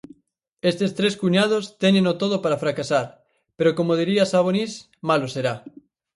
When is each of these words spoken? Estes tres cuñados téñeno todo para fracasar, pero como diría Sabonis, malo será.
Estes 0.69 0.91
tres 0.97 1.13
cuñados 1.21 1.63
téñeno 1.83 2.11
todo 2.21 2.35
para 2.43 2.61
fracasar, 2.63 3.07
pero 3.57 3.75
como 3.77 3.99
diría 4.01 4.29
Sabonis, 4.31 4.71
malo 5.09 5.27
será. 5.35 5.53